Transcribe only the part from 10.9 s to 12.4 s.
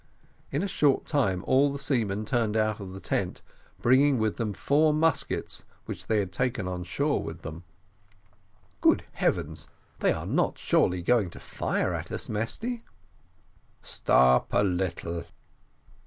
going to fire at us,